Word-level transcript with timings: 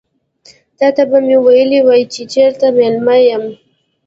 تاته 0.77 1.03
به 1.09 1.19
مې 1.25 1.37
ويلي 1.45 1.79
وي 1.87 2.01
چې 2.13 2.21
چيرته 2.33 2.67
مېلمه 2.77 3.15
یم. 3.27 3.43